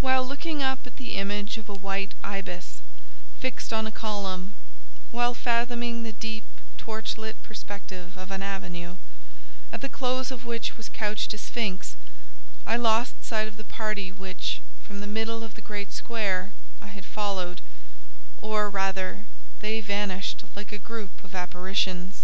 [0.00, 2.82] While looking up at the image of a white ibis,
[3.40, 6.44] fixed on a column—while fathoming the deep,
[6.78, 8.96] torch lit perspective of an avenue,
[9.72, 14.60] at the close of which was couched a sphinx—I lost sight of the party which,
[14.84, 19.26] from the middle of the great square, I had followed—or, rather,
[19.62, 22.22] they vanished like a group of apparitions.